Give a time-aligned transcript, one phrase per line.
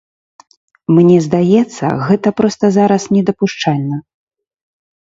[0.95, 4.05] Мне здаецца, гэта проста зараз недапушчальна!